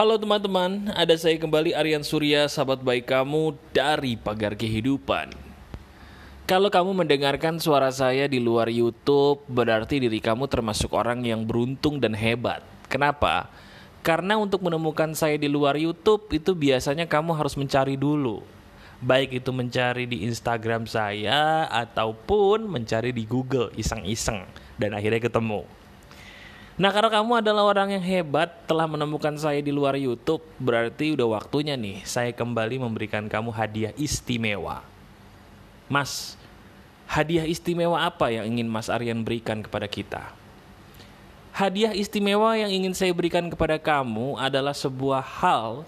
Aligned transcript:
Halo 0.00 0.16
teman-teman, 0.16 0.88
ada 0.96 1.12
saya 1.12 1.36
kembali 1.36 1.76
Aryan 1.76 2.00
Surya, 2.00 2.48
sahabat 2.48 2.80
baik 2.80 3.04
kamu 3.04 3.52
dari 3.68 4.16
Pagar 4.16 4.56
Kehidupan. 4.56 5.28
Kalau 6.48 6.72
kamu 6.72 7.04
mendengarkan 7.04 7.60
suara 7.60 7.92
saya 7.92 8.24
di 8.24 8.40
luar 8.40 8.72
YouTube, 8.72 9.44
berarti 9.44 10.00
diri 10.00 10.16
kamu 10.16 10.48
termasuk 10.48 10.96
orang 10.96 11.20
yang 11.28 11.44
beruntung 11.44 12.00
dan 12.00 12.16
hebat. 12.16 12.64
Kenapa? 12.88 13.52
Karena 14.00 14.40
untuk 14.40 14.64
menemukan 14.64 15.12
saya 15.12 15.36
di 15.36 15.52
luar 15.52 15.76
YouTube 15.76 16.32
itu 16.32 16.56
biasanya 16.56 17.04
kamu 17.04 17.36
harus 17.36 17.52
mencari 17.60 18.00
dulu. 18.00 18.40
Baik 19.04 19.44
itu 19.44 19.52
mencari 19.52 20.08
di 20.08 20.24
Instagram 20.24 20.88
saya 20.88 21.68
ataupun 21.68 22.64
mencari 22.72 23.12
di 23.12 23.28
Google 23.28 23.68
iseng-iseng 23.76 24.48
dan 24.80 24.96
akhirnya 24.96 25.28
ketemu. 25.28 25.68
Nah, 26.80 26.88
karena 26.96 27.12
kamu 27.12 27.44
adalah 27.44 27.68
orang 27.68 27.92
yang 27.92 28.00
hebat 28.00 28.48
telah 28.64 28.88
menemukan 28.88 29.36
saya 29.36 29.60
di 29.60 29.68
luar 29.68 30.00
YouTube, 30.00 30.40
berarti 30.56 31.12
udah 31.12 31.36
waktunya 31.36 31.76
nih 31.76 32.00
saya 32.08 32.32
kembali 32.32 32.80
memberikan 32.80 33.28
kamu 33.28 33.52
hadiah 33.52 33.92
istimewa. 34.00 34.80
Mas, 35.92 36.40
hadiah 37.04 37.44
istimewa 37.44 38.00
apa 38.00 38.32
yang 38.32 38.48
ingin 38.48 38.64
Mas 38.64 38.88
Aryan 38.88 39.20
berikan 39.20 39.60
kepada 39.60 39.84
kita? 39.84 40.32
Hadiah 41.52 41.92
istimewa 41.92 42.56
yang 42.56 42.72
ingin 42.72 42.96
saya 42.96 43.12
berikan 43.12 43.52
kepada 43.52 43.76
kamu 43.76 44.40
adalah 44.40 44.72
sebuah 44.72 45.20
hal 45.20 45.84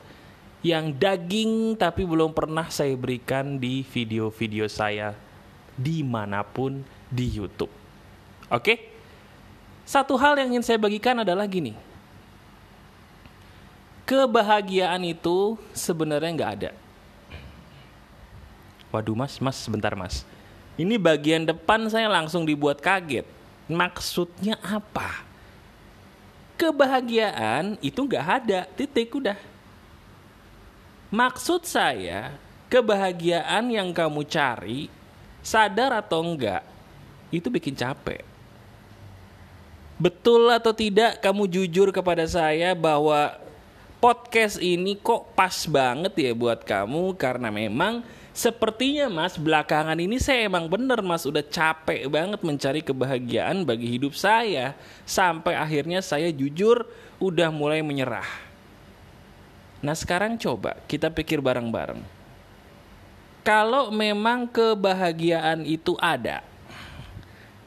yang 0.60 0.92
daging 0.92 1.72
tapi 1.72 2.04
belum 2.04 2.36
pernah 2.36 2.68
saya 2.68 2.92
berikan 3.00 3.56
di 3.56 3.80
video-video 3.80 4.68
saya 4.68 5.16
di 5.72 6.04
mana 6.04 6.44
pun 6.44 6.84
di 7.08 7.32
YouTube. 7.32 7.72
Oke? 8.52 8.91
Satu 9.82 10.14
hal 10.14 10.38
yang 10.38 10.56
ingin 10.56 10.64
saya 10.64 10.78
bagikan 10.78 11.18
adalah 11.20 11.44
gini. 11.46 11.74
Kebahagiaan 14.06 15.02
itu 15.06 15.56
sebenarnya 15.72 16.30
nggak 16.34 16.52
ada. 16.58 16.70
Waduh 18.92 19.16
mas, 19.16 19.40
mas 19.40 19.56
sebentar 19.56 19.96
mas. 19.96 20.26
Ini 20.76 20.96
bagian 21.00 21.44
depan 21.44 21.88
saya 21.88 22.08
langsung 22.08 22.44
dibuat 22.44 22.80
kaget. 22.80 23.24
Maksudnya 23.70 24.58
apa? 24.60 25.24
Kebahagiaan 26.60 27.80
itu 27.80 28.04
nggak 28.04 28.26
ada, 28.42 28.60
titik 28.76 29.14
udah. 29.16 29.38
Maksud 31.12 31.68
saya, 31.68 32.36
kebahagiaan 32.72 33.68
yang 33.68 33.92
kamu 33.92 34.24
cari, 34.24 34.88
sadar 35.44 35.92
atau 35.92 36.24
enggak, 36.24 36.64
itu 37.28 37.52
bikin 37.52 37.76
capek. 37.76 38.31
Betul 40.02 40.50
atau 40.50 40.74
tidak 40.74 41.22
kamu 41.22 41.46
jujur 41.46 41.94
kepada 41.94 42.26
saya 42.26 42.74
bahwa 42.74 43.38
podcast 44.02 44.58
ini 44.58 44.98
kok 44.98 45.30
pas 45.38 45.54
banget 45.70 46.10
ya 46.18 46.34
buat 46.34 46.66
kamu 46.66 47.14
karena 47.14 47.54
memang 47.54 48.02
sepertinya 48.34 49.06
mas 49.06 49.38
belakangan 49.38 49.94
ini 49.94 50.18
saya 50.18 50.50
emang 50.50 50.66
bener 50.66 51.06
mas 51.06 51.22
udah 51.22 51.46
capek 51.46 52.10
banget 52.10 52.42
mencari 52.42 52.82
kebahagiaan 52.82 53.62
bagi 53.62 53.86
hidup 53.94 54.18
saya 54.18 54.74
sampai 55.06 55.54
akhirnya 55.54 56.02
saya 56.02 56.34
jujur 56.34 56.82
udah 57.22 57.54
mulai 57.54 57.78
menyerah. 57.86 58.26
Nah 59.86 59.94
sekarang 59.94 60.34
coba 60.34 60.82
kita 60.90 61.14
pikir 61.14 61.38
bareng-bareng. 61.38 62.02
Kalau 63.46 63.94
memang 63.94 64.50
kebahagiaan 64.50 65.62
itu 65.62 65.94
ada, 66.02 66.42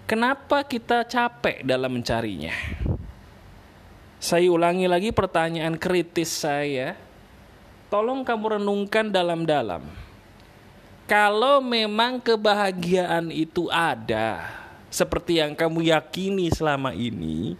kenapa 0.05 0.61
kita 0.65 1.05
capek 1.05 1.65
dalam 1.65 1.99
mencarinya? 1.99 2.53
Saya 4.21 4.49
ulangi 4.49 4.89
lagi 4.89 5.13
pertanyaan 5.13 5.77
kritis 5.77 6.33
saya. 6.33 6.97
Tolong 7.93 8.25
kamu 8.25 8.57
renungkan 8.57 9.13
dalam-dalam. 9.13 9.85
Kalau 11.05 11.61
memang 11.61 12.17
kebahagiaan 12.17 13.29
itu 13.29 13.69
ada, 13.69 14.41
seperti 14.89 15.37
yang 15.37 15.53
kamu 15.53 15.93
yakini 15.93 16.49
selama 16.49 16.97
ini, 16.97 17.53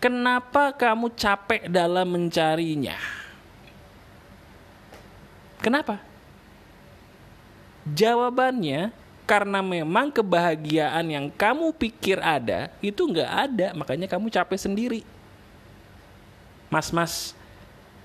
kenapa 0.00 0.72
kamu 0.72 1.12
capek 1.12 1.68
dalam 1.68 2.08
mencarinya? 2.08 2.96
Kenapa? 5.60 6.00
Jawabannya 7.84 8.96
karena 9.30 9.62
memang 9.62 10.10
kebahagiaan 10.10 11.06
yang 11.06 11.30
kamu 11.30 11.70
pikir 11.78 12.18
ada 12.18 12.66
itu 12.82 13.06
nggak 13.06 13.30
ada, 13.30 13.68
makanya 13.78 14.10
kamu 14.10 14.26
capek 14.26 14.58
sendiri. 14.58 15.00
Mas, 16.66 16.90
mas, 16.90 17.38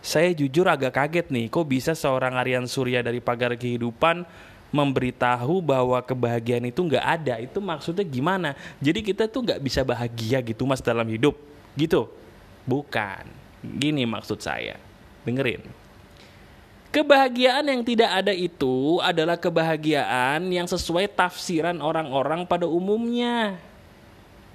saya 0.05 0.29
jujur 0.37 0.69
agak 0.69 0.93
kaget 0.93 1.33
nih, 1.33 1.49
kok 1.49 1.65
bisa 1.65 1.97
seorang 1.97 2.37
Aryan 2.37 2.69
Surya 2.69 3.01
dari 3.01 3.17
pagar 3.25 3.57
kehidupan 3.57 4.21
memberitahu 4.69 5.65
bahwa 5.65 5.97
kebahagiaan 6.05 6.69
itu 6.69 6.85
nggak 6.85 7.01
ada. 7.01 7.41
Itu 7.41 7.57
maksudnya 7.57 8.05
gimana? 8.05 8.53
Jadi 8.77 9.01
kita 9.01 9.25
tuh 9.25 9.49
nggak 9.49 9.61
bisa 9.65 9.81
bahagia 9.81 10.45
gitu 10.45 10.69
mas 10.69 10.85
dalam 10.85 11.09
hidup, 11.09 11.33
gitu? 11.73 12.05
Bukan. 12.69 13.25
Gini 13.65 14.05
maksud 14.05 14.45
saya. 14.45 14.77
Dengerin. 15.25 15.84
Kebahagiaan 16.95 17.67
yang 17.67 17.83
tidak 17.83 18.07
ada 18.07 18.31
itu 18.31 19.03
adalah 19.03 19.35
kebahagiaan 19.35 20.39
yang 20.47 20.63
sesuai 20.63 21.11
tafsiran 21.11 21.83
orang-orang 21.83 22.47
pada 22.47 22.71
umumnya. 22.71 23.59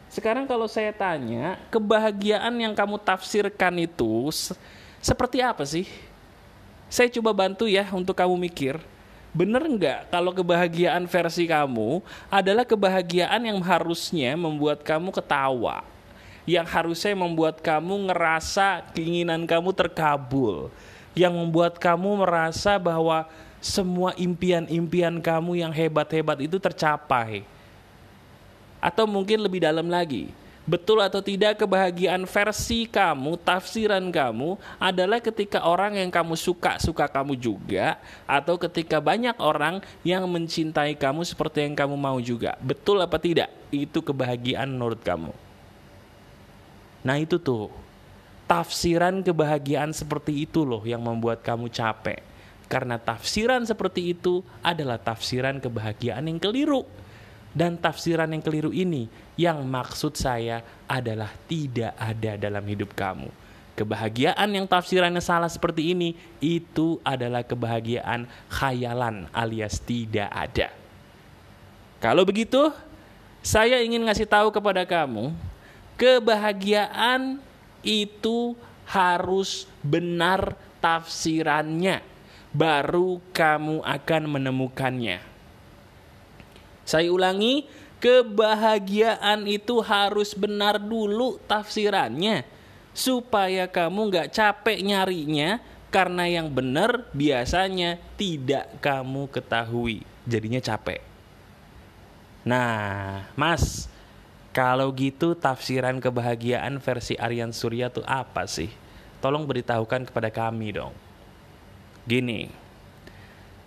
Sekarang 0.09 0.49
kalau 0.49 0.65
saya 0.65 0.89
tanya, 0.89 1.61
kebahagiaan 1.69 2.57
yang 2.57 2.73
kamu 2.73 2.97
tafsirkan 3.05 3.85
itu 3.85 4.33
seperti 5.05 5.45
apa 5.45 5.69
sih? 5.69 5.85
Saya 6.89 7.13
coba 7.13 7.45
bantu 7.45 7.69
ya 7.69 7.85
untuk 7.93 8.17
kamu 8.17 8.33
mikir. 8.49 8.81
Bener 9.37 9.61
nggak 9.61 10.09
kalau 10.09 10.33
kebahagiaan 10.33 11.05
versi 11.05 11.45
kamu 11.45 12.01
adalah 12.33 12.65
kebahagiaan 12.65 13.53
yang 13.53 13.61
harusnya 13.61 14.33
membuat 14.33 14.81
kamu 14.81 15.13
ketawa? 15.13 15.85
Yang 16.49 16.73
harusnya 16.73 17.13
membuat 17.13 17.61
kamu 17.61 18.09
ngerasa 18.09 18.97
keinginan 18.97 19.45
kamu 19.45 19.77
terkabul 19.77 20.73
yang 21.15 21.35
membuat 21.35 21.77
kamu 21.77 22.23
merasa 22.23 22.79
bahwa 22.79 23.27
semua 23.61 24.17
impian-impian 24.17 25.21
kamu 25.21 25.61
yang 25.61 25.73
hebat-hebat 25.73 26.41
itu 26.41 26.57
tercapai. 26.57 27.45
Atau 28.81 29.05
mungkin 29.05 29.45
lebih 29.45 29.61
dalam 29.61 29.93
lagi, 29.93 30.33
betul 30.65 31.05
atau 31.05 31.21
tidak 31.21 31.61
kebahagiaan 31.61 32.25
versi 32.25 32.89
kamu, 32.89 33.37
tafsiran 33.45 34.09
kamu 34.09 34.57
adalah 34.81 35.21
ketika 35.21 35.61
orang 35.69 36.01
yang 36.01 36.09
kamu 36.09 36.33
suka 36.33 36.81
suka 36.81 37.05
kamu 37.05 37.37
juga 37.37 38.01
atau 38.25 38.57
ketika 38.57 38.97
banyak 38.97 39.37
orang 39.37 39.85
yang 40.01 40.25
mencintai 40.25 40.97
kamu 40.97 41.29
seperti 41.29 41.69
yang 41.69 41.77
kamu 41.77 42.01
mau 42.01 42.17
juga. 42.25 42.57
Betul 42.65 43.05
apa 43.05 43.21
tidak? 43.21 43.53
Itu 43.69 44.01
kebahagiaan 44.01 44.73
menurut 44.73 45.05
kamu. 45.05 45.37
Nah, 47.05 47.17
itu 47.21 47.37
tuh 47.37 47.73
tafsiran 48.51 49.23
kebahagiaan 49.23 49.95
seperti 49.95 50.43
itu 50.43 50.67
loh 50.67 50.83
yang 50.83 50.99
membuat 50.99 51.47
kamu 51.47 51.71
capek. 51.71 52.19
Karena 52.67 52.99
tafsiran 52.99 53.63
seperti 53.63 54.11
itu 54.11 54.43
adalah 54.59 54.99
tafsiran 54.99 55.63
kebahagiaan 55.63 56.27
yang 56.27 56.43
keliru. 56.43 56.83
Dan 57.55 57.79
tafsiran 57.79 58.31
yang 58.31 58.43
keliru 58.43 58.75
ini 58.75 59.07
yang 59.39 59.63
maksud 59.63 60.19
saya 60.19 60.63
adalah 60.91 61.31
tidak 61.47 61.95
ada 61.95 62.35
dalam 62.35 62.63
hidup 62.67 62.91
kamu. 62.95 63.31
Kebahagiaan 63.79 64.51
yang 64.51 64.67
tafsirannya 64.67 65.23
salah 65.23 65.51
seperti 65.51 65.95
ini 65.95 66.19
itu 66.43 66.99
adalah 67.07 67.47
kebahagiaan 67.47 68.27
khayalan 68.51 69.31
alias 69.35 69.79
tidak 69.83 70.31
ada. 70.31 70.75
Kalau 71.99 72.23
begitu, 72.23 72.71
saya 73.43 73.83
ingin 73.83 74.07
ngasih 74.07 74.31
tahu 74.31 74.55
kepada 74.55 74.87
kamu, 74.87 75.35
kebahagiaan 75.99 77.50
itu 77.85 78.55
harus 78.89 79.71
benar 79.85 80.59
tafsirannya, 80.83 82.03
baru 82.51 83.23
kamu 83.31 83.85
akan 83.87 84.23
menemukannya. 84.27 85.23
Saya 86.83 87.07
ulangi, 87.15 87.71
kebahagiaan 88.03 89.47
itu 89.47 89.79
harus 89.79 90.35
benar 90.35 90.83
dulu 90.83 91.39
tafsirannya, 91.47 92.43
supaya 92.91 93.71
kamu 93.71 94.11
nggak 94.11 94.31
capek 94.35 94.83
nyarinya, 94.83 95.63
karena 95.95 96.27
yang 96.27 96.51
benar 96.51 97.07
biasanya 97.15 97.99
tidak 98.19 98.67
kamu 98.83 99.31
ketahui, 99.31 100.03
jadinya 100.27 100.59
capek. 100.59 101.03
Nah, 102.43 103.29
Mas, 103.37 103.87
kalau 104.51 104.91
gitu 104.95 105.39
tafsiran 105.39 106.03
kebahagiaan 106.03 106.83
versi 106.83 107.15
Aryan 107.15 107.55
Surya 107.55 107.91
tuh 107.91 108.03
apa 108.07 108.47
sih? 108.51 108.71
Tolong 109.23 109.47
beritahukan 109.47 110.09
kepada 110.09 110.33
kami 110.33 110.75
dong. 110.75 110.97
Gini, 112.09 112.51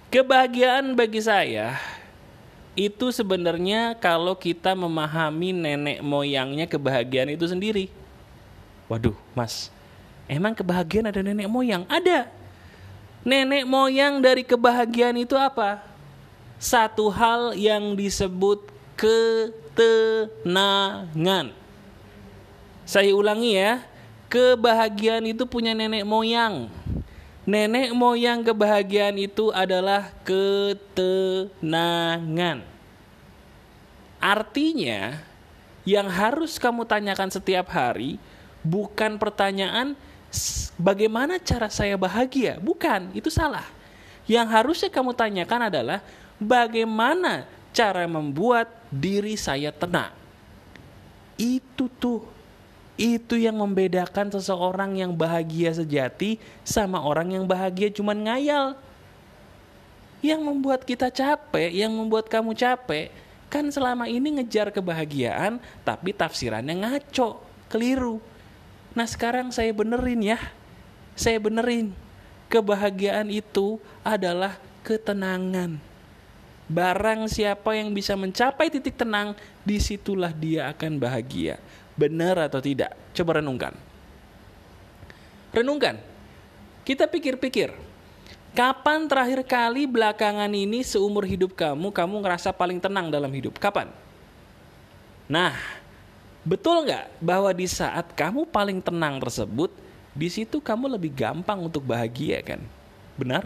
kebahagiaan 0.10 0.98
bagi 0.98 1.22
saya 1.24 1.78
itu 2.74 3.14
sebenarnya 3.14 3.94
kalau 4.02 4.34
kita 4.34 4.74
memahami 4.74 5.54
nenek 5.54 6.00
moyangnya 6.02 6.66
kebahagiaan 6.66 7.32
itu 7.32 7.46
sendiri. 7.46 7.86
Waduh, 8.90 9.16
Mas, 9.38 9.70
Emang 10.28 10.56
kebahagiaan 10.56 11.12
ada 11.12 11.20
nenek 11.20 11.52
moyang? 11.52 11.84
Ada. 11.92 12.32
Nenek 13.28 13.68
moyang 13.68 14.24
dari 14.24 14.44
kebahagiaan 14.44 15.20
itu 15.20 15.36
apa? 15.36 15.84
Satu 16.60 17.12
hal 17.12 17.56
yang 17.60 17.96
disebut 17.96 18.64
ketenangan. 19.74 21.52
Saya 22.86 23.12
ulangi 23.14 23.58
ya. 23.58 23.82
Kebahagiaan 24.30 25.30
itu 25.30 25.46
punya 25.46 25.78
nenek 25.78 26.02
moyang. 26.10 26.66
Nenek 27.46 27.94
moyang 27.94 28.42
kebahagiaan 28.42 29.14
itu 29.20 29.54
adalah 29.54 30.10
ketenangan. 30.26 31.62
Artinya, 34.18 35.20
yang 35.84 36.08
harus 36.08 36.56
kamu 36.56 36.88
tanyakan 36.88 37.30
setiap 37.30 37.68
hari 37.70 38.16
bukan 38.64 39.20
pertanyaan 39.20 40.00
bagaimana 40.80 41.38
cara 41.38 41.68
saya 41.68 42.00
bahagia, 42.00 42.58
bukan, 42.64 43.12
itu 43.12 43.28
salah. 43.28 43.68
Yang 44.24 44.48
harusnya 44.56 44.90
kamu 44.90 45.12
tanyakan 45.12 45.68
adalah 45.68 46.00
bagaimana 46.40 47.44
cara 47.76 48.08
membuat 48.08 48.72
diri 48.94 49.34
saya 49.34 49.74
tenang. 49.74 50.14
Itu 51.36 51.90
tuh 51.90 52.22
itu 52.94 53.42
yang 53.42 53.58
membedakan 53.58 54.30
seseorang 54.30 55.02
yang 55.02 55.18
bahagia 55.18 55.74
sejati 55.74 56.38
sama 56.62 57.02
orang 57.02 57.34
yang 57.34 57.46
bahagia 57.50 57.90
cuman 57.90 58.30
ngayal. 58.30 58.78
Yang 60.24 60.42
membuat 60.46 60.88
kita 60.88 61.12
capek, 61.12 61.68
yang 61.74 61.92
membuat 61.92 62.32
kamu 62.32 62.56
capek, 62.56 63.12
kan 63.52 63.68
selama 63.68 64.08
ini 64.08 64.40
ngejar 64.40 64.72
kebahagiaan 64.72 65.60
tapi 65.84 66.16
tafsirannya 66.16 66.80
ngaco, 66.80 67.44
keliru. 67.68 68.24
Nah 68.96 69.10
sekarang 69.10 69.52
saya 69.52 69.74
benerin 69.76 70.22
ya, 70.24 70.40
saya 71.18 71.42
benerin. 71.42 71.92
Kebahagiaan 72.48 73.34
itu 73.34 73.82
adalah 74.06 74.56
ketenangan. 74.86 75.93
Barang 76.74 77.30
siapa 77.30 77.78
yang 77.78 77.94
bisa 77.94 78.18
mencapai 78.18 78.74
titik 78.74 78.98
tenang, 78.98 79.38
di 79.62 79.78
situlah 79.78 80.34
dia 80.34 80.74
akan 80.74 80.98
bahagia. 80.98 81.62
Benar 81.94 82.50
atau 82.50 82.58
tidak? 82.58 82.98
Coba 83.14 83.38
renungkan. 83.38 83.78
Renungkan. 85.54 86.02
Kita 86.82 87.06
pikir-pikir. 87.06 87.70
Kapan 88.58 89.06
terakhir 89.06 89.46
kali 89.46 89.86
belakangan 89.86 90.50
ini 90.50 90.82
seumur 90.82 91.30
hidup 91.30 91.54
kamu, 91.54 91.94
kamu 91.94 92.16
ngerasa 92.26 92.50
paling 92.50 92.82
tenang 92.82 93.14
dalam 93.14 93.30
hidup? 93.30 93.62
Kapan? 93.62 93.94
Nah, 95.30 95.54
betul 96.42 96.90
nggak 96.90 97.22
bahwa 97.22 97.54
di 97.54 97.70
saat 97.70 98.14
kamu 98.18 98.50
paling 98.50 98.82
tenang 98.82 99.22
tersebut, 99.22 99.70
di 100.14 100.30
situ 100.30 100.58
kamu 100.58 100.98
lebih 100.98 101.14
gampang 101.14 101.66
untuk 101.66 101.86
bahagia 101.86 102.42
kan? 102.42 102.62
Benar? 103.18 103.46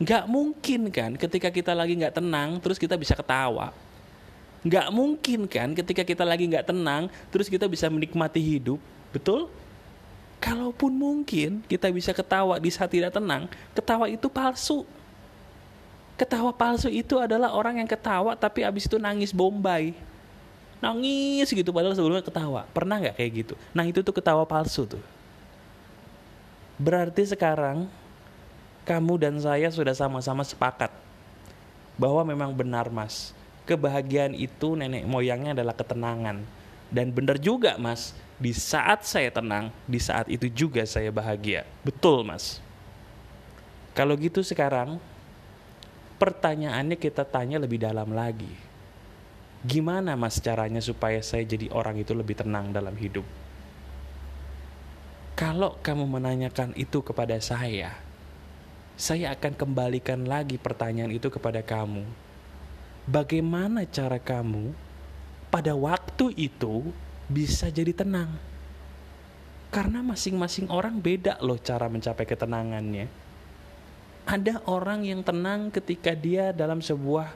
Nggak 0.00 0.24
mungkin 0.32 0.88
kan 0.88 1.12
ketika 1.20 1.52
kita 1.52 1.76
lagi 1.76 1.92
nggak 1.92 2.16
tenang, 2.16 2.56
terus 2.56 2.80
kita 2.80 2.96
bisa 2.96 3.12
ketawa. 3.12 3.76
Nggak 4.64 4.88
mungkin 4.92 5.48
kan 5.48 5.72
ketika 5.72 6.04
kita 6.04 6.24
lagi 6.24 6.44
nggak 6.44 6.68
tenang 6.68 7.08
terus 7.32 7.48
kita 7.48 7.68
bisa 7.68 7.88
menikmati 7.92 8.40
hidup. 8.40 8.80
Betul? 9.12 9.48
Kalaupun 10.40 10.92
mungkin 10.92 11.60
kita 11.68 11.92
bisa 11.92 12.16
ketawa 12.16 12.56
di 12.56 12.72
saat 12.72 12.88
tidak 12.88 13.12
tenang 13.12 13.44
ketawa 13.76 14.08
itu 14.08 14.28
palsu. 14.28 14.88
Ketawa 16.16 16.52
palsu 16.52 16.88
itu 16.88 17.16
adalah 17.20 17.52
orang 17.52 17.80
yang 17.80 17.88
ketawa 17.88 18.32
tapi 18.36 18.64
abis 18.64 18.88
itu 18.88 18.96
nangis 18.96 19.32
bombay. 19.36 19.92
Nangis 20.80 21.52
gitu 21.52 21.72
padahal 21.76 21.92
sebelumnya 21.92 22.24
ketawa. 22.24 22.64
Pernah 22.72 23.04
nggak 23.04 23.20
kayak 23.20 23.32
gitu? 23.36 23.54
Nah 23.76 23.84
itu 23.84 24.00
tuh 24.00 24.16
ketawa 24.16 24.48
palsu 24.48 24.88
tuh. 24.88 25.04
Berarti 26.80 27.28
sekarang 27.28 27.84
kamu 28.84 29.20
dan 29.20 29.34
saya 29.40 29.68
sudah 29.68 29.92
sama-sama 29.92 30.44
sepakat 30.44 30.90
bahwa 32.00 32.24
memang 32.24 32.50
benar 32.54 32.88
mas 32.88 33.36
kebahagiaan 33.70 34.34
itu 34.34 34.74
nenek 34.74 35.06
moyangnya 35.06 35.54
adalah 35.54 35.78
ketenangan. 35.78 36.42
Dan 36.90 37.14
benar 37.14 37.38
juga 37.38 37.78
mas, 37.78 38.10
di 38.34 38.50
saat 38.50 39.06
saya 39.06 39.30
tenang, 39.30 39.70
di 39.86 40.02
saat 40.02 40.26
itu 40.26 40.50
juga 40.50 40.82
saya 40.82 41.14
bahagia. 41.14 41.62
Betul 41.86 42.26
mas. 42.26 42.58
Kalau 43.94 44.18
gitu 44.18 44.42
sekarang, 44.42 44.98
pertanyaannya 46.18 46.98
kita 46.98 47.22
tanya 47.22 47.62
lebih 47.62 47.78
dalam 47.78 48.10
lagi. 48.10 48.50
Gimana 49.62 50.18
mas 50.18 50.42
caranya 50.42 50.82
supaya 50.82 51.22
saya 51.22 51.46
jadi 51.46 51.70
orang 51.70 52.02
itu 52.02 52.10
lebih 52.10 52.42
tenang 52.42 52.74
dalam 52.74 52.96
hidup? 52.98 53.22
Kalau 55.38 55.78
kamu 55.78 56.10
menanyakan 56.10 56.74
itu 56.74 57.06
kepada 57.06 57.38
saya, 57.38 57.94
saya 59.00 59.32
akan 59.32 59.56
kembalikan 59.56 60.28
lagi 60.28 60.60
pertanyaan 60.60 61.08
itu 61.08 61.32
kepada 61.32 61.64
kamu 61.64 62.04
bagaimana 63.08 63.88
cara 63.88 64.20
kamu 64.20 64.76
pada 65.50 65.74
waktu 65.74 66.30
itu 66.36 66.92
bisa 67.26 67.66
jadi 67.66 67.90
tenang. 67.90 68.30
Karena 69.70 70.02
masing-masing 70.02 70.66
orang 70.70 70.98
beda 70.98 71.38
loh 71.42 71.58
cara 71.58 71.86
mencapai 71.86 72.26
ketenangannya. 72.26 73.06
Ada 74.26 74.62
orang 74.66 75.06
yang 75.06 75.22
tenang 75.22 75.70
ketika 75.74 76.14
dia 76.14 76.50
dalam 76.50 76.82
sebuah 76.82 77.34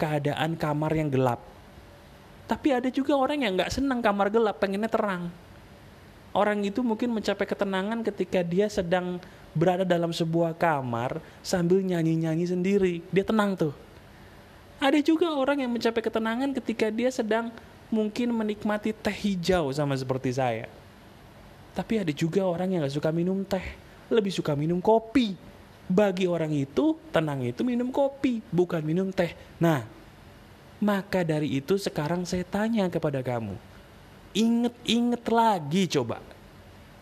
keadaan 0.00 0.56
kamar 0.56 0.92
yang 0.96 1.12
gelap. 1.12 1.40
Tapi 2.44 2.72
ada 2.72 2.88
juga 2.92 3.16
orang 3.16 3.44
yang 3.44 3.56
nggak 3.56 3.72
senang 3.72 4.04
kamar 4.04 4.28
gelap, 4.28 4.60
pengennya 4.60 4.88
terang. 4.88 5.32
Orang 6.36 6.60
itu 6.64 6.84
mungkin 6.84 7.12
mencapai 7.12 7.46
ketenangan 7.48 8.04
ketika 8.04 8.44
dia 8.44 8.68
sedang 8.68 9.20
berada 9.54 9.86
dalam 9.86 10.10
sebuah 10.10 10.58
kamar 10.58 11.22
sambil 11.40 11.80
nyanyi-nyanyi 11.80 12.46
sendiri. 12.50 12.94
Dia 13.14 13.24
tenang 13.24 13.56
tuh 13.56 13.74
ada 14.84 15.00
juga 15.00 15.32
orang 15.32 15.64
yang 15.64 15.72
mencapai 15.72 16.02
ketenangan 16.02 16.50
ketika 16.60 16.92
dia 16.92 17.08
sedang 17.08 17.48
mungkin 17.88 18.34
menikmati 18.34 18.92
teh 18.92 19.14
hijau 19.14 19.72
sama 19.72 19.96
seperti 19.96 20.34
saya. 20.36 20.66
Tapi 21.72 22.04
ada 22.04 22.12
juga 22.14 22.44
orang 22.46 22.70
yang 22.70 22.80
gak 22.86 22.94
suka 22.94 23.10
minum 23.10 23.42
teh, 23.48 23.64
lebih 24.12 24.30
suka 24.30 24.52
minum 24.54 24.78
kopi. 24.84 25.34
Bagi 25.84 26.24
orang 26.28 26.52
itu, 26.52 26.96
tenang 27.12 27.44
itu 27.44 27.60
minum 27.64 27.88
kopi, 27.88 28.40
bukan 28.48 28.80
minum 28.84 29.08
teh. 29.08 29.32
Nah, 29.60 29.84
maka 30.80 31.24
dari 31.24 31.56
itu 31.60 31.80
sekarang 31.80 32.28
saya 32.28 32.44
tanya 32.46 32.88
kepada 32.92 33.20
kamu. 33.20 33.56
Ingat-ingat 34.36 35.24
lagi 35.32 35.88
coba. 35.88 36.20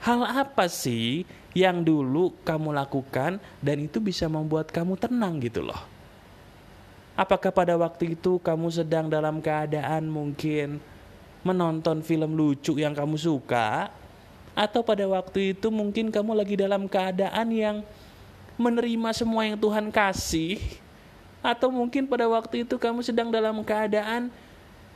Hal 0.03 0.23
apa 0.23 0.67
sih 0.67 1.27
yang 1.53 1.85
dulu 1.85 2.33
kamu 2.45 2.73
lakukan 2.73 3.37
dan 3.61 3.77
itu 3.81 4.01
bisa 4.01 4.25
membuat 4.29 4.73
kamu 4.73 4.97
tenang 4.97 5.37
gitu 5.41 5.61
loh. 5.61 5.79
Apakah 7.13 7.53
pada 7.53 7.77
waktu 7.77 8.17
itu 8.17 8.41
kamu 8.41 8.73
sedang 8.73 9.13
dalam 9.13 9.45
keadaan 9.45 10.09
mungkin 10.09 10.81
menonton 11.45 12.01
film 12.01 12.33
lucu 12.33 12.81
yang 12.81 12.97
kamu 12.97 13.21
suka? 13.21 13.93
Atau 14.57 14.81
pada 14.81 15.05
waktu 15.05 15.53
itu 15.53 15.69
mungkin 15.69 16.09
kamu 16.09 16.33
lagi 16.33 16.57
dalam 16.57 16.89
keadaan 16.89 17.53
yang 17.53 17.77
menerima 18.57 19.11
semua 19.13 19.45
yang 19.45 19.61
Tuhan 19.61 19.93
kasih? 19.93 20.57
Atau 21.45 21.69
mungkin 21.69 22.09
pada 22.09 22.25
waktu 22.33 22.65
itu 22.65 22.81
kamu 22.81 23.05
sedang 23.05 23.29
dalam 23.29 23.61
keadaan 23.61 24.33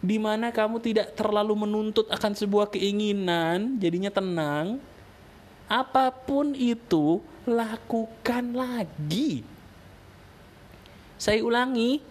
di 0.01 0.17
mana 0.17 0.49
kamu 0.49 0.81
tidak 0.81 1.13
terlalu 1.13 1.53
menuntut 1.69 2.09
akan 2.09 2.33
sebuah 2.33 2.73
keinginan, 2.73 3.77
jadinya 3.77 4.09
tenang? 4.09 4.81
Apa 5.67 6.15
pun 6.15 6.55
itu, 6.55 7.19
lakukan 7.47 8.55
lagi 8.55 9.57
saya 11.17 11.41
ulangi, 11.41 12.05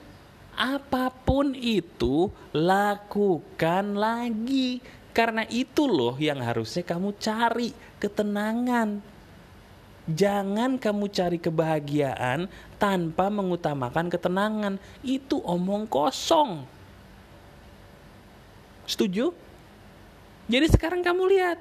apa 0.58 1.14
pun 1.14 1.54
itu 1.54 2.34
lakukan 2.58 3.94
lagi. 3.94 4.82
Karena 5.16 5.48
itu 5.48 5.88
loh 5.88 6.18
yang 6.20 6.44
harusnya 6.44 6.84
kamu 6.84 7.16
cari 7.16 7.72
ketenangan. 8.02 9.00
Jangan 10.06 10.76
kamu 10.76 11.06
cari 11.10 11.40
kebahagiaan 11.40 12.52
tanpa 12.76 13.32
mengutamakan 13.32 14.12
ketenangan. 14.12 14.76
Itu 15.06 15.40
omong 15.40 15.88
kosong. 15.88 16.68
Setuju? 18.90 19.32
Jadi 20.52 20.68
sekarang 20.68 21.00
kamu 21.00 21.24
lihat. 21.32 21.58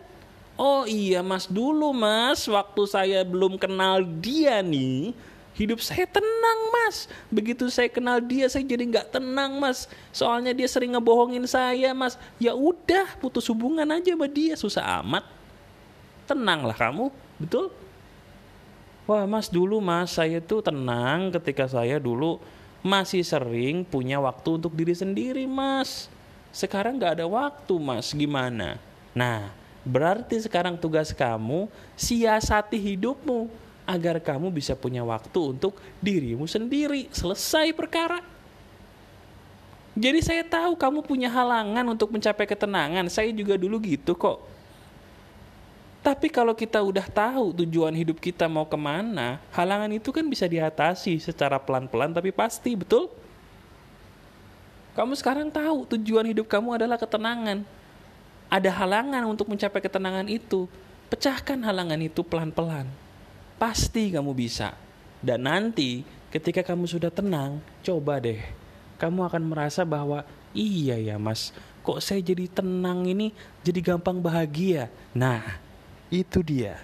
Oh 0.55 0.87
iya 0.87 1.19
mas 1.19 1.51
dulu 1.51 1.91
mas 1.91 2.47
waktu 2.47 2.83
saya 2.87 3.27
belum 3.27 3.59
kenal 3.59 4.07
dia 4.07 4.63
nih 4.63 5.11
hidup 5.55 5.79
saya 5.83 6.07
tenang 6.07 6.61
mas. 6.71 7.07
Begitu 7.31 7.71
saya 7.71 7.91
kenal 7.91 8.19
dia 8.23 8.51
saya 8.51 8.67
jadi 8.67 8.87
nggak 8.87 9.15
tenang 9.15 9.59
mas. 9.59 9.87
Soalnya 10.11 10.55
dia 10.55 10.67
sering 10.67 10.95
ngebohongin 10.95 11.47
saya 11.47 11.95
mas. 11.95 12.19
Ya 12.43 12.53
udah 12.53 13.19
putus 13.23 13.47
hubungan 13.51 13.87
aja 13.87 14.15
sama 14.15 14.27
dia 14.31 14.55
susah 14.59 15.03
amat. 15.03 15.25
Tenanglah 16.27 16.75
kamu 16.75 17.11
betul? 17.39 17.71
Wah 19.07 19.25
mas 19.27 19.51
dulu 19.51 19.79
mas 19.79 20.15
saya 20.15 20.43
tuh 20.43 20.63
tenang 20.63 21.31
ketika 21.35 21.71
saya 21.71 21.99
dulu 22.03 22.43
masih 22.85 23.25
sering 23.25 23.83
punya 23.87 24.23
waktu 24.23 24.59
untuk 24.59 24.75
diri 24.75 24.93
sendiri 24.93 25.47
mas. 25.47 26.11
Sekarang 26.51 26.99
nggak 26.99 27.23
ada 27.23 27.27
waktu 27.27 27.75
mas. 27.79 28.11
Gimana? 28.11 28.79
Nah 29.15 29.64
Berarti 29.85 30.41
sekarang 30.41 30.81
tugas 30.81 31.13
kamu 31.13 31.69
siasati 31.93 32.81
hidupmu 32.81 33.53
agar 33.85 34.17
kamu 34.17 34.49
bisa 34.49 34.73
punya 34.73 35.05
waktu 35.05 35.53
untuk 35.53 35.77
dirimu 36.01 36.49
sendiri. 36.49 37.13
Selesai 37.13 37.77
perkara. 37.77 38.25
Jadi 39.95 40.25
saya 40.25 40.43
tahu 40.43 40.75
kamu 40.75 41.07
punya 41.07 41.31
halangan 41.31 41.85
untuk 41.87 42.11
mencapai 42.11 42.49
ketenangan. 42.49 43.07
Saya 43.13 43.31
juga 43.31 43.55
dulu 43.55 43.79
gitu 43.85 44.17
kok. 44.17 44.43
Tapi 46.05 46.29
kalau 46.29 46.53
kita 46.53 46.85
udah 46.85 47.09
tahu 47.09 47.65
tujuan 47.65 47.95
hidup 47.97 48.21
kita 48.21 48.45
mau 48.45 48.69
ke 48.69 48.77
mana, 48.77 49.41
halangan 49.57 49.89
itu 49.89 50.13
kan 50.13 50.25
bisa 50.29 50.45
diatasi 50.45 51.17
secara 51.17 51.57
pelan-pelan 51.57 52.13
tapi 52.13 52.29
pasti, 52.29 52.77
betul? 52.77 53.09
Kamu 54.93 55.17
sekarang 55.17 55.49
tahu 55.49 55.89
tujuan 55.97 56.29
hidup 56.29 56.45
kamu 56.45 56.77
adalah 56.77 57.01
ketenangan. 57.01 57.65
Ada 58.55 58.71
halangan 58.71 59.27
untuk 59.27 59.51
mencapai 59.51 59.83
ketenangan 59.83 60.31
itu. 60.31 60.71
Pecahkan 61.11 61.59
halangan 61.67 61.99
itu 61.99 62.23
pelan-pelan. 62.23 62.87
Pasti 63.59 64.15
kamu 64.15 64.31
bisa. 64.31 64.79
Dan 65.19 65.51
nanti 65.51 66.07
ketika 66.31 66.63
kamu 66.63 66.87
sudah 66.87 67.11
tenang, 67.11 67.59
coba 67.83 68.23
deh. 68.23 68.39
Kamu 69.03 69.27
akan 69.27 69.43
merasa 69.43 69.83
bahwa 69.83 70.23
iya 70.55 70.95
ya 71.03 71.19
mas, 71.19 71.51
kok 71.83 71.99
saya 71.99 72.23
jadi 72.23 72.47
tenang 72.47 73.03
ini 73.11 73.35
jadi 73.67 73.83
gampang 73.83 74.23
bahagia. 74.23 74.87
Nah, 75.11 75.59
itu 76.15 76.39
dia. 76.47 76.79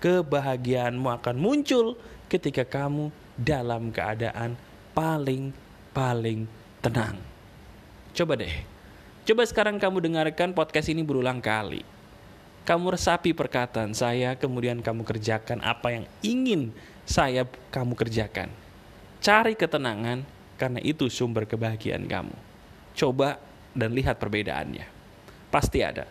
Kebahagiaanmu 0.00 1.12
akan 1.12 1.36
muncul 1.36 2.00
ketika 2.32 2.64
kamu 2.64 3.12
dalam 3.36 3.92
keadaan 3.92 4.56
paling-paling 4.96 6.48
tenang. 6.80 7.20
Coba 8.16 8.40
deh. 8.40 8.71
Coba 9.22 9.46
sekarang 9.46 9.78
kamu 9.78 10.02
dengarkan 10.02 10.50
podcast 10.50 10.90
ini 10.90 11.06
berulang 11.06 11.38
kali. 11.38 11.86
Kamu 12.66 12.90
resapi 12.90 13.30
perkataan 13.30 13.94
saya, 13.94 14.34
kemudian 14.34 14.82
kamu 14.82 15.06
kerjakan 15.06 15.62
apa 15.62 15.94
yang 15.94 16.04
ingin 16.26 16.74
saya 17.06 17.46
kamu 17.70 17.94
kerjakan. 17.94 18.50
Cari 19.22 19.54
ketenangan 19.54 20.26
karena 20.58 20.82
itu 20.82 21.06
sumber 21.06 21.46
kebahagiaan 21.46 22.02
kamu. 22.10 22.34
Coba 22.98 23.38
dan 23.70 23.94
lihat 23.94 24.18
perbedaannya. 24.18 24.90
Pasti 25.54 25.86
ada. 25.86 26.10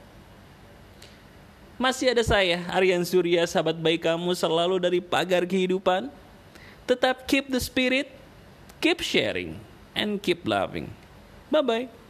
Masih 1.76 2.16
ada 2.16 2.24
saya, 2.24 2.64
Aryan 2.72 3.04
Surya, 3.04 3.44
sahabat 3.44 3.76
baik 3.76 4.08
kamu 4.08 4.32
selalu 4.32 4.80
dari 4.80 5.00
pagar 5.04 5.44
kehidupan. 5.44 6.08
Tetap 6.88 7.28
keep 7.28 7.52
the 7.52 7.60
spirit, 7.60 8.08
keep 8.80 9.04
sharing, 9.04 9.60
and 9.92 10.24
keep 10.24 10.48
loving. 10.48 10.88
Bye-bye. 11.52 12.01